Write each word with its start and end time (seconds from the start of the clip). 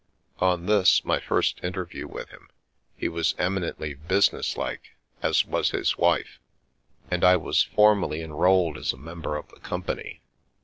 On 0.39 0.65
this, 0.65 1.05
my 1.05 1.19
first 1.19 1.63
interview 1.63 2.07
with 2.07 2.29
him, 2.29 2.49
he 2.95 3.07
was 3.07 3.35
eminently 3.37 3.93
businesslike, 3.93 4.95
as 5.21 5.45
was 5.45 5.69
his 5.69 5.95
wife, 5.95 6.39
and 7.11 7.23
I 7.23 7.37
was 7.37 7.61
formally 7.61 8.23
en 8.23 8.33
rolled 8.33 8.79
as 8.79 8.93
a 8.93 8.97
member 8.97 9.37
of 9.37 9.49
the 9.49 9.59
company. 9.59 10.21